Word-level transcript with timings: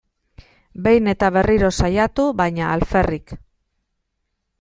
Behin 0.85 1.09
eta 1.11 1.29
berriro 1.35 1.69
saiatu, 1.79 2.25
baina 2.39 2.71
alferrik. 2.77 3.37